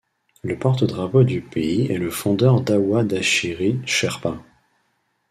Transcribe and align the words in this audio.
Le 0.41 0.57
porte-drapeau 0.57 1.23
du 1.23 1.41
pays 1.41 1.91
est 1.91 1.99
le 1.99 2.09
fondeur 2.09 2.61
Dawa 2.61 3.03
Dachhiri 3.03 3.81
Sherpa. 3.85 4.39